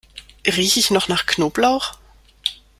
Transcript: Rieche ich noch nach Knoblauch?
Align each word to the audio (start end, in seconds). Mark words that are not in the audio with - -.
Rieche 0.47 0.79
ich 0.79 0.89
noch 0.89 1.09
nach 1.09 1.27
Knoblauch? 1.27 1.97